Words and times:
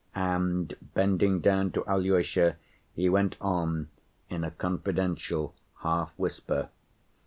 And 0.15 0.75
bending 0.81 1.41
down 1.41 1.73
to 1.73 1.85
Alyosha, 1.85 2.55
he 2.95 3.07
went 3.07 3.37
on 3.39 3.89
in 4.31 4.43
a 4.43 4.49
confidential 4.49 5.53
half‐whisper. 5.81 6.69